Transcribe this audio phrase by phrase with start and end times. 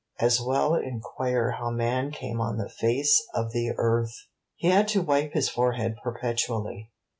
[0.19, 4.11] As well inquire how man came on the face of the earth.
[4.55, 6.89] He had to wipe his forehead perpetually.